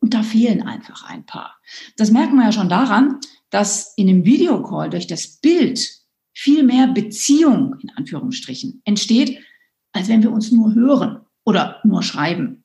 Und 0.00 0.14
da 0.14 0.22
fehlen 0.22 0.62
einfach 0.62 1.08
ein 1.08 1.26
paar. 1.26 1.58
Das 1.96 2.10
merken 2.10 2.36
wir 2.36 2.46
ja 2.46 2.52
schon 2.52 2.68
daran, 2.68 3.20
dass 3.50 3.94
in 3.96 4.08
einem 4.08 4.24
Videocall 4.24 4.90
durch 4.90 5.06
das 5.06 5.38
Bild 5.40 6.00
viel 6.32 6.62
mehr 6.62 6.86
Beziehung, 6.86 7.76
in 7.82 7.90
Anführungsstrichen, 7.96 8.80
entsteht, 8.84 9.38
als 9.92 10.08
wenn 10.08 10.22
wir 10.22 10.32
uns 10.32 10.50
nur 10.52 10.74
hören 10.74 11.20
oder 11.44 11.80
nur 11.84 12.02
schreiben. 12.02 12.64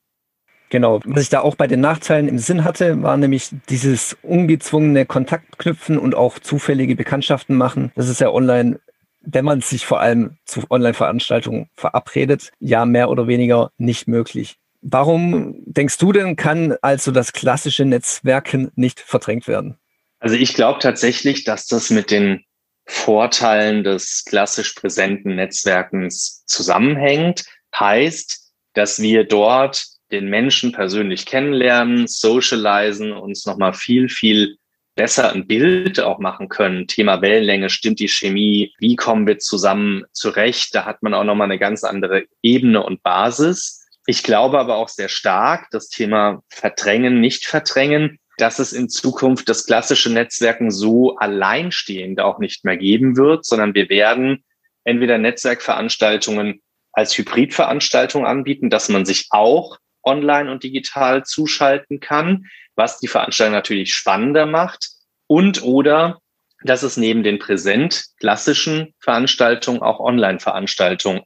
Genau, 0.70 1.00
was 1.06 1.24
ich 1.24 1.30
da 1.30 1.42
auch 1.42 1.56
bei 1.56 1.68
den 1.68 1.80
Nachteilen 1.80 2.28
im 2.28 2.40
Sinn 2.40 2.64
hatte, 2.64 3.02
war 3.02 3.18
nämlich 3.18 3.50
dieses 3.70 4.18
ungezwungene 4.24 5.06
Kontaktknüpfen 5.06 5.98
und 5.98 6.16
auch 6.16 6.40
zufällige 6.40 6.96
Bekanntschaften 6.96 7.56
machen. 7.56 7.92
Das 7.96 8.10
ist 8.10 8.20
ja 8.20 8.32
online, 8.32 8.80
wenn 9.22 9.46
man 9.46 9.62
sich 9.62 9.86
vor 9.86 10.00
allem 10.00 10.38
zu 10.46 10.64
Online-Veranstaltungen 10.70 11.70
verabredet, 11.76 12.52
ja 12.60 12.86
mehr 12.86 13.10
oder 13.10 13.28
weniger 13.28 13.72
nicht 13.78 14.08
möglich. 14.08 14.58
Warum 14.88 15.56
denkst 15.66 15.98
du 15.98 16.12
denn, 16.12 16.36
kann 16.36 16.76
also 16.84 17.10
das 17.10 17.34
klassische 17.34 17.86
Netzwerken 17.86 18.72
nicht 18.76 19.00
verdrängt 19.00 19.48
werden? 19.48 19.80
Also 20.20 20.36
ich 20.36 20.54
glaube 20.54 20.80
tatsächlich, 20.80 21.44
dass 21.44 21.66
das 21.66 21.90
mit 21.90 22.12
den 22.12 22.44
Vorteilen 22.86 23.84
des 23.84 24.24
klassisch 24.26 24.74
präsenten 24.74 25.38
Netzwerkens 25.38 26.44
zusammenhängt. 26.46 27.46
Heißt, 27.76 28.54
dass 28.74 29.02
wir 29.02 29.24
dort 29.24 29.86
den 30.12 30.30
Menschen 30.30 30.72
persönlich 30.72 31.26
kennenlernen, 31.26 32.06
socialisen, 32.06 33.12
uns 33.12 33.48
nochmal 33.48 33.74
viel, 33.74 34.08
viel 34.08 34.58
besser 34.94 35.34
ein 35.34 35.48
Bild 35.48 36.00
auch 36.00 36.20
machen 36.20 36.48
können. 36.48 36.86
Thema 36.86 37.24
Wellenlänge, 37.24 37.72
stimmt 37.72 38.00
die 38.00 38.08
Chemie, 38.08 38.72
wie 38.78 38.96
kommen 38.96 39.26
wir 39.26 39.40
zusammen 39.40 40.04
zurecht? 40.12 40.76
Da 40.76 40.86
hat 40.86 41.02
man 41.02 41.16
auch 41.16 41.24
nochmal 41.24 41.46
eine 41.46 41.58
ganz 41.58 41.84
andere 41.84 42.26
Ebene 42.44 42.84
und 42.84 43.02
Basis. 43.02 43.85
Ich 44.06 44.24
glaube 44.24 44.60
aber 44.60 44.76
auch 44.76 44.90
sehr 44.90 45.10
stark, 45.10 45.68
das 45.72 45.90
Thema 45.90 46.42
Verdrängen, 46.50 47.20
nicht 47.20 47.48
verdrängen, 47.48 48.20
dass 48.38 48.60
es 48.60 48.74
in 48.74 48.90
Zukunft 48.90 49.50
das 49.50 49.66
klassische 49.66 50.12
Netzwerken 50.12 50.70
so 50.70 51.16
alleinstehend 51.18 52.20
auch 52.20 52.40
nicht 52.40 52.66
mehr 52.66 52.78
geben 52.78 53.18
wird, 53.18 53.46
sondern 53.46 53.74
wir 53.74 53.90
werden 53.90 54.44
entweder 54.84 55.18
Netzwerkveranstaltungen 55.18 56.62
als 56.92 57.18
Hybridveranstaltung 57.18 58.26
anbieten, 58.26 58.70
dass 58.70 58.90
man 58.90 59.06
sich 59.06 59.28
auch 59.32 59.78
online 60.04 60.52
und 60.52 60.64
digital 60.64 61.24
zuschalten 61.24 62.00
kann, 62.00 62.46
was 62.76 63.00
die 63.00 63.08
Veranstaltung 63.08 63.54
natürlich 63.54 63.94
spannender 63.94 64.46
macht 64.46 64.90
und 65.28 65.64
oder 65.64 66.20
dass 66.64 66.84
es 66.84 66.98
neben 66.98 67.24
den 67.24 67.40
präsent 67.40 68.06
klassischen 68.20 68.94
Veranstaltungen 69.00 69.82
auch 69.82 70.00
Online-Veranstaltungen 70.00 71.22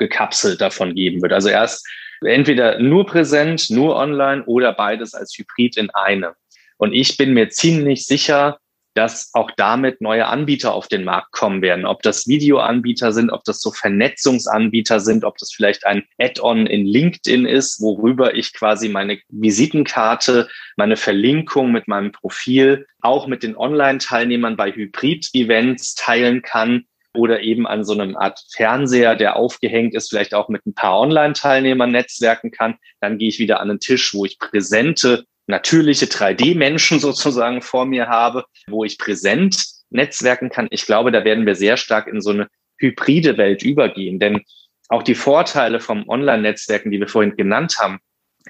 abgekapselt 0.00 0.60
davon 0.60 0.94
geben 0.94 1.22
wird. 1.22 1.32
Also 1.32 1.48
erst 1.48 1.86
entweder 2.24 2.78
nur 2.80 3.06
präsent, 3.06 3.70
nur 3.70 3.96
online 3.96 4.44
oder 4.44 4.72
beides 4.72 5.14
als 5.14 5.36
Hybrid 5.36 5.76
in 5.76 5.90
einem. 5.90 6.32
Und 6.78 6.92
ich 6.92 7.16
bin 7.16 7.34
mir 7.34 7.50
ziemlich 7.50 8.06
sicher, 8.06 8.58
dass 8.94 9.30
auch 9.34 9.50
damit 9.56 10.00
neue 10.00 10.26
Anbieter 10.26 10.74
auf 10.74 10.88
den 10.88 11.04
Markt 11.04 11.30
kommen 11.30 11.62
werden. 11.62 11.86
Ob 11.86 12.02
das 12.02 12.26
Videoanbieter 12.26 13.12
sind, 13.12 13.30
ob 13.30 13.44
das 13.44 13.60
so 13.60 13.70
Vernetzungsanbieter 13.70 14.98
sind, 14.98 15.24
ob 15.24 15.38
das 15.38 15.52
vielleicht 15.52 15.86
ein 15.86 16.02
Add-on 16.18 16.66
in 16.66 16.86
LinkedIn 16.86 17.46
ist, 17.46 17.80
worüber 17.80 18.34
ich 18.34 18.52
quasi 18.52 18.88
meine 18.88 19.20
Visitenkarte, 19.28 20.48
meine 20.76 20.96
Verlinkung 20.96 21.70
mit 21.70 21.86
meinem 21.86 22.10
Profil 22.10 22.86
auch 23.00 23.28
mit 23.28 23.44
den 23.44 23.56
Online-Teilnehmern 23.56 24.56
bei 24.56 24.72
Hybrid-Events 24.72 25.94
teilen 25.94 26.42
kann 26.42 26.84
oder 27.14 27.40
eben 27.40 27.66
an 27.66 27.84
so 27.84 27.92
einem 27.92 28.16
Art 28.16 28.40
Fernseher, 28.54 29.16
der 29.16 29.36
aufgehängt 29.36 29.94
ist, 29.94 30.10
vielleicht 30.10 30.34
auch 30.34 30.48
mit 30.48 30.64
ein 30.66 30.74
paar 30.74 30.98
Online-Teilnehmern 31.00 31.90
netzwerken 31.90 32.50
kann. 32.50 32.76
Dann 33.00 33.18
gehe 33.18 33.28
ich 33.28 33.38
wieder 33.38 33.60
an 33.60 33.68
den 33.68 33.80
Tisch, 33.80 34.14
wo 34.14 34.24
ich 34.24 34.38
präsente 34.38 35.24
natürliche 35.46 36.06
3D-Menschen 36.06 37.00
sozusagen 37.00 37.62
vor 37.62 37.84
mir 37.84 38.08
habe, 38.08 38.44
wo 38.68 38.84
ich 38.84 38.98
präsent 38.98 39.64
netzwerken 39.90 40.50
kann. 40.50 40.68
Ich 40.70 40.86
glaube, 40.86 41.10
da 41.10 41.24
werden 41.24 41.46
wir 41.46 41.56
sehr 41.56 41.76
stark 41.76 42.06
in 42.06 42.20
so 42.20 42.30
eine 42.30 42.46
hybride 42.78 43.36
Welt 43.36 43.62
übergehen, 43.62 44.18
denn 44.20 44.42
auch 44.88 45.02
die 45.02 45.14
Vorteile 45.14 45.80
vom 45.80 46.08
Online-Netzwerken, 46.08 46.90
die 46.90 47.00
wir 47.00 47.08
vorhin 47.08 47.36
genannt 47.36 47.76
haben, 47.78 47.98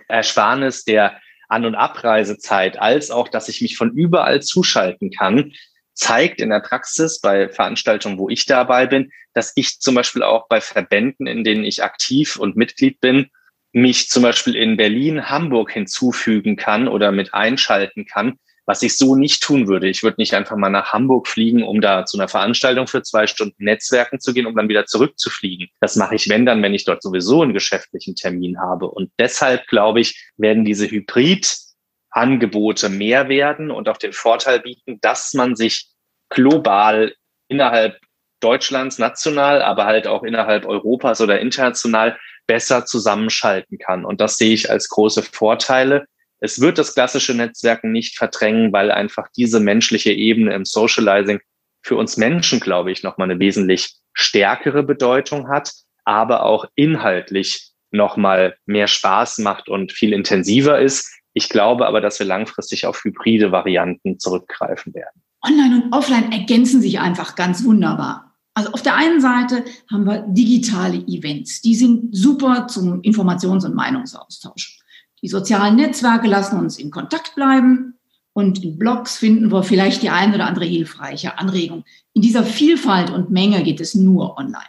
Ersparnis 0.09 0.85
der 0.85 1.21
An- 1.49 1.67
und 1.67 1.75
Abreisezeit, 1.75 2.79
als 2.79 3.11
auch, 3.11 3.29
dass 3.29 3.49
ich 3.49 3.61
mich 3.61 3.76
von 3.76 3.90
überall 3.93 4.40
zuschalten 4.40 5.11
kann, 5.11 5.52
zeigt 6.00 6.40
in 6.40 6.50
der 6.50 6.61
Praxis 6.61 7.21
bei 7.21 7.49
Veranstaltungen, 7.49 8.19
wo 8.19 8.28
ich 8.28 8.47
dabei 8.47 8.87
bin, 8.87 9.12
dass 9.35 9.52
ich 9.54 9.80
zum 9.80 9.95
Beispiel 9.95 10.23
auch 10.23 10.49
bei 10.49 10.61
Verbänden, 10.61 11.26
in 11.26 11.45
denen 11.45 11.64
ich 11.64 11.85
aktiv 11.85 12.37
und 12.37 12.57
Mitglied 12.57 13.00
bin, 13.00 13.30
mich 13.73 14.09
zum 14.09 14.23
Beispiel 14.23 14.57
in 14.57 14.76
Berlin, 14.76 15.30
Hamburg 15.30 15.71
hinzufügen 15.71 16.57
kann 16.57 16.88
oder 16.88 17.12
mit 17.12 17.35
einschalten 17.35 18.07
kann, 18.07 18.38
was 18.66 18.83
ich 18.83 18.97
so 18.97 19.14
nicht 19.14 19.42
tun 19.42 19.69
würde. 19.69 19.88
Ich 19.88 20.02
würde 20.02 20.16
nicht 20.19 20.35
einfach 20.35 20.57
mal 20.57 20.71
nach 20.71 20.92
Hamburg 20.92 21.28
fliegen, 21.28 21.62
um 21.62 21.80
da 21.80 22.04
zu 22.07 22.19
einer 22.19 22.28
Veranstaltung 22.28 22.87
für 22.87 23.02
zwei 23.02 23.26
Stunden 23.26 23.62
Netzwerken 23.62 24.21
zu 24.21 24.33
gehen, 24.33 24.47
um 24.47 24.57
dann 24.57 24.69
wieder 24.69 24.87
zurückzufliegen. 24.87 25.69
Das 25.80 25.97
mache 25.97 26.14
ich, 26.14 26.28
wenn 26.28 26.47
dann, 26.47 26.62
wenn 26.62 26.75
ich 26.75 26.85
dort 26.85 27.02
sowieso 27.02 27.42
einen 27.42 27.52
geschäftlichen 27.52 28.14
Termin 28.16 28.59
habe. 28.59 28.88
Und 28.88 29.12
deshalb, 29.19 29.66
glaube 29.66 30.00
ich, 30.00 30.33
werden 30.37 30.64
diese 30.64 30.90
Hybrid-Angebote 30.90 32.88
mehr 32.88 33.28
werden 33.28 33.71
und 33.71 33.88
auch 33.88 33.99
den 33.99 34.12
Vorteil 34.12 34.61
bieten, 34.61 34.99
dass 35.00 35.35
man 35.35 35.54
sich 35.57 35.89
global 36.30 37.14
innerhalb 37.49 37.99
Deutschlands 38.40 38.99
national, 38.99 39.62
aber 39.62 39.84
halt 39.84 40.06
auch 40.06 40.22
innerhalb 40.22 40.64
Europas 40.64 41.20
oder 41.20 41.40
international 41.40 42.18
besser 42.46 42.87
zusammenschalten 42.87 43.78
kann. 43.78 44.04
Und 44.04 44.20
das 44.20 44.37
sehe 44.37 44.54
ich 44.54 44.70
als 44.70 44.88
große 44.88 45.22
Vorteile. 45.22 46.06
Es 46.40 46.60
wird 46.60 46.78
das 46.78 46.94
klassische 46.94 47.34
Netzwerken 47.34 47.92
nicht 47.92 48.16
verdrängen, 48.16 48.72
weil 48.72 48.90
einfach 48.90 49.28
diese 49.37 49.60
menschliche 49.60 50.12
Ebene 50.12 50.54
im 50.54 50.64
Socializing 50.64 51.40
für 51.82 51.96
uns 51.96 52.16
Menschen, 52.16 52.60
glaube 52.60 52.92
ich, 52.92 53.02
nochmal 53.02 53.30
eine 53.30 53.40
wesentlich 53.40 53.94
stärkere 54.14 54.82
Bedeutung 54.82 55.49
hat, 55.49 55.72
aber 56.04 56.44
auch 56.44 56.64
inhaltlich 56.75 57.70
nochmal 57.90 58.56
mehr 58.66 58.87
Spaß 58.87 59.38
macht 59.38 59.68
und 59.68 59.92
viel 59.92 60.12
intensiver 60.12 60.80
ist. 60.80 61.10
Ich 61.32 61.49
glaube 61.49 61.87
aber, 61.87 62.00
dass 62.00 62.18
wir 62.18 62.26
langfristig 62.26 62.87
auf 62.87 63.04
hybride 63.04 63.52
Varianten 63.52 64.18
zurückgreifen 64.18 64.94
werden. 64.94 65.22
Online 65.42 65.82
und 65.82 65.92
Offline 65.92 66.32
ergänzen 66.32 66.82
sich 66.82 67.00
einfach 67.00 67.35
ganz 67.35 67.64
wunderbar. 67.64 68.35
Also 68.54 68.73
auf 68.73 68.82
der 68.82 68.97
einen 68.97 69.20
Seite 69.20 69.64
haben 69.90 70.04
wir 70.04 70.25
digitale 70.28 70.99
Events. 71.06 71.62
Die 71.62 71.75
sind 71.75 72.14
super 72.14 72.66
zum 72.68 73.00
Informations- 73.02 73.64
und 73.64 73.75
Meinungsaustausch. 73.75 74.80
Die 75.23 75.28
sozialen 75.28 75.76
Netzwerke 75.76 76.28
lassen 76.28 76.59
uns 76.59 76.78
in 76.78 76.90
Kontakt 76.90 77.35
bleiben 77.35 77.94
und 78.32 78.62
in 78.62 78.78
Blogs 78.78 79.16
finden 79.16 79.52
wir 79.52 79.62
vielleicht 79.62 80.02
die 80.02 80.11
ein 80.11 80.35
oder 80.35 80.47
andere 80.47 80.64
hilfreiche 80.64 81.38
Anregung. 81.38 81.85
In 82.12 82.23
dieser 82.23 82.44
Vielfalt 82.44 83.11
und 83.11 83.30
Menge 83.30 83.62
geht 83.62 83.80
es 83.80 83.94
nur 83.94 84.37
online. 84.37 84.64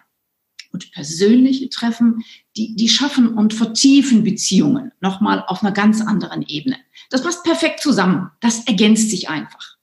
Und 0.72 0.92
persönliche 0.94 1.70
Treffen, 1.70 2.24
die, 2.56 2.76
die 2.76 2.88
schaffen 2.88 3.34
und 3.34 3.54
vertiefen 3.54 4.24
Beziehungen 4.24 4.92
nochmal 5.02 5.44
auf 5.48 5.64
einer 5.64 5.74
ganz 5.74 6.02
anderen 6.02 6.44
Ebene. 6.44 6.78
Das 7.10 7.24
passt 7.24 7.44
perfekt 7.44 7.82
zusammen. 7.82 8.32
Das 8.40 8.66
ergänzt 8.68 9.10
sich 9.10 9.30
einfach. 9.30 9.78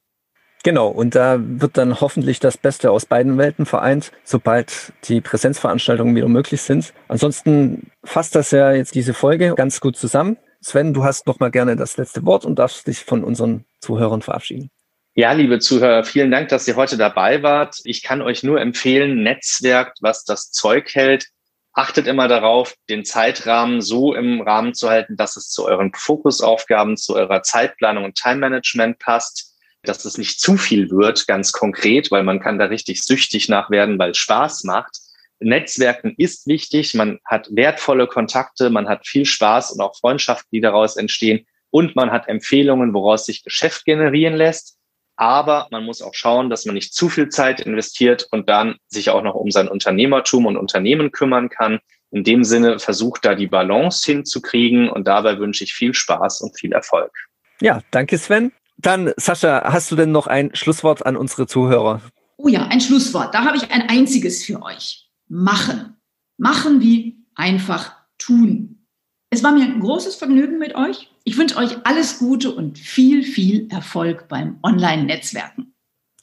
Genau, 0.65 0.89
und 0.89 1.15
da 1.15 1.39
wird 1.41 1.77
dann 1.77 2.01
hoffentlich 2.01 2.41
das 2.41 2.57
Beste 2.59 2.91
aus 2.91 3.07
beiden 3.07 3.39
Welten 3.39 3.65
vereint, 3.65 4.13
sobald 4.25 4.93
die 5.05 5.21
Präsenzveranstaltungen 5.21 6.17
wieder 6.17 6.29
möglich 6.29 6.63
sind. 6.63 6.93
Ansonsten 7.07 7.91
fasst 8.05 8.35
das 8.35 8.51
ja 8.51 8.73
jetzt 8.73 8.95
diese 8.95 9.15
Folge 9.15 9.55
ganz 9.55 9.81
gut 9.81 9.97
zusammen. 9.97 10.37
Sven, 10.61 10.93
du 10.93 11.05
hast 11.05 11.27
noch 11.27 11.39
mal 11.39 11.51
gerne 11.51 11.77
das 11.77 11.97
letzte 11.97 12.25
Wort 12.27 12.45
und 12.45 12.59
darfst 12.59 12.87
dich 12.87 13.05
von 13.05 13.23
unseren 13.23 13.65
Zuhörern 13.81 14.23
verabschieden. 14.23 14.71
Ja, 15.15 15.33
liebe 15.33 15.59
Zuhörer, 15.59 16.05
vielen 16.05 16.31
Dank, 16.31 16.49
dass 16.49 16.69
ihr 16.69 16.77
heute 16.77 16.97
dabei 16.97 17.43
wart. 17.43 17.77
Ich 17.85 18.03
kann 18.03 18.23
euch 18.23 18.43
nur 18.43 18.61
empfehlen, 18.61 19.23
Netzwerkt, 19.23 19.99
was 20.01 20.25
das 20.25 20.51
Zeug 20.51 20.95
hält. 20.95 21.27
Achtet 21.73 22.07
immer 22.07 22.29
darauf, 22.29 22.75
den 22.89 23.05
Zeitrahmen 23.05 23.81
so 23.81 24.15
im 24.15 24.41
Rahmen 24.41 24.75
zu 24.75 24.89
halten, 24.89 25.17
dass 25.17 25.37
es 25.37 25.49
zu 25.49 25.67
euren 25.67 25.93
Fokusaufgaben, 25.95 26.97
zu 26.97 27.15
eurer 27.15 27.43
Zeitplanung 27.43 28.05
und 28.05 28.17
Time-Management 28.17 28.99
passt, 28.99 29.48
dass 29.83 30.05
es 30.05 30.19
nicht 30.19 30.41
zu 30.41 30.57
viel 30.57 30.91
wird, 30.91 31.27
ganz 31.27 31.53
konkret, 31.53 32.11
weil 32.11 32.25
man 32.25 32.41
kann 32.41 32.59
da 32.59 32.67
richtig 32.67 33.03
süchtig 33.03 33.49
nach 33.49 33.71
werden, 33.71 33.99
weil 33.99 34.11
es 34.11 34.19
Spaß 34.19 34.65
macht. 34.65 34.99
Netzwerken 35.41 36.15
ist 36.17 36.47
wichtig, 36.47 36.95
man 36.95 37.21
hat 37.25 37.49
wertvolle 37.53 38.07
Kontakte, 38.07 38.71
man 38.71 38.89
hat 38.89 39.07
viel 39.07 39.25
Spaß 39.25 39.73
und 39.73 39.81
auch 39.81 39.97
Freundschaften, 39.97 40.49
die 40.53 40.61
daraus 40.61 40.97
entstehen 40.97 41.47
und 41.71 41.97
man 41.97 42.11
hat 42.11 42.29
Empfehlungen, 42.29 42.93
woraus 42.93 43.27
sich 43.27 43.45
Geschäft 43.45 43.85
generieren 43.85 44.35
lässt. 44.35 44.77
Aber 45.17 45.67
man 45.71 45.85
muss 45.85 46.01
auch 46.01 46.15
schauen, 46.15 46.49
dass 46.49 46.65
man 46.65 46.75
nicht 46.75 46.95
zu 46.95 47.09
viel 47.09 47.29
Zeit 47.29 47.61
investiert 47.61 48.29
und 48.31 48.49
dann 48.49 48.77
sich 48.87 49.11
auch 49.11 49.23
noch 49.23 49.35
um 49.35 49.51
sein 49.51 49.69
Unternehmertum 49.69 50.47
und 50.47 50.57
Unternehmen 50.57 51.11
kümmern 51.11 51.49
kann. 51.49 51.81
In 52.11 52.25
dem 52.25 52.45
Sinne 52.45 52.79
versucht 52.79 53.25
da 53.25 53.35
die 53.35 53.49
Balance 53.49 54.11
hinzukriegen 54.11 54.89
und 54.89 55.09
dabei 55.09 55.39
wünsche 55.39 55.65
ich 55.65 55.75
viel 55.75 55.93
Spaß 55.93 56.41
und 56.41 56.59
viel 56.59 56.73
Erfolg. 56.73 57.13
Ja, 57.61 57.83
danke 57.91 58.17
Sven. 58.17 58.53
Dann, 58.79 59.13
Sascha, 59.17 59.73
hast 59.73 59.91
du 59.91 59.97
denn 59.97 60.13
noch 60.13 60.29
ein 60.29 60.55
Schlusswort 60.55 61.05
an 61.05 61.17
unsere 61.17 61.47
Zuhörer? 61.47 62.01
Oh 62.37 62.49
ja, 62.49 62.67
ein 62.69 62.81
Schlusswort. 62.81 63.35
Da 63.35 63.45
habe 63.45 63.57
ich 63.57 63.71
ein 63.71 63.89
einziges 63.89 64.45
für 64.45 64.63
euch 64.63 65.11
machen. 65.29 65.97
Machen 66.37 66.81
wie 66.81 67.25
einfach 67.35 67.97
tun. 68.19 68.87
Es 69.31 69.43
war 69.43 69.53
mir 69.53 69.65
ein 69.65 69.81
großes 69.81 70.15
Vergnügen 70.15 70.59
mit 70.59 70.75
euch. 70.77 71.11
Ich 71.25 71.37
wünsche 71.37 71.57
euch 71.57 71.77
alles 71.85 72.19
Gute 72.19 72.53
und 72.53 72.79
viel, 72.79 73.25
viel 73.25 73.69
Erfolg 73.71 74.29
beim 74.29 74.59
Online-Netzwerken. 74.63 75.75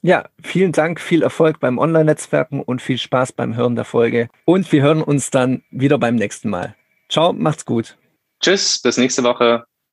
Ja, 0.01 0.29
vielen 0.41 0.71
Dank, 0.71 1.01
viel 1.01 1.23
Erfolg 1.23 1.59
beim 1.59 1.77
Online-Netzwerken 1.77 2.61
und 2.61 2.81
viel 2.81 2.97
Spaß 2.97 3.33
beim 3.33 3.55
Hören 3.55 3.75
der 3.75 3.85
Folge. 3.85 4.29
Und 4.45 4.71
wir 4.71 4.81
hören 4.81 5.01
uns 5.01 5.29
dann 5.29 5.63
wieder 5.71 5.97
beim 5.97 6.15
nächsten 6.15 6.49
Mal. 6.49 6.75
Ciao, 7.09 7.33
macht's 7.33 7.65
gut. 7.65 7.97
Tschüss, 8.39 8.81
bis 8.81 8.97
nächste 8.97 9.23
Woche. 9.23 9.65